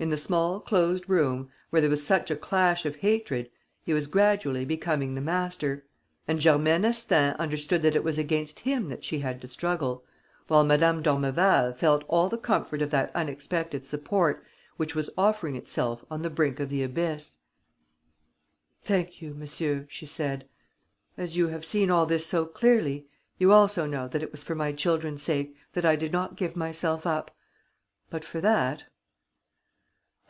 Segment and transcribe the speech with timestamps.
[0.00, 3.48] In the small, closed room, where there was such a clash of hatred,
[3.84, 5.86] he was gradually becoming the master;
[6.26, 10.04] and Germaine Astaing understood that it was against him that she had to struggle,
[10.48, 14.42] while Madame d'Ormeval felt all the comfort of that unexpected support
[14.76, 17.38] which was offering itself on the brink of the abyss:
[18.82, 20.48] "Thank you, monsieur," she said.
[21.16, 23.06] "As you have seen all this so clearly,
[23.38, 26.56] you also know that it was for my children's sake that I did not give
[26.56, 27.30] myself up.
[28.10, 28.82] But for that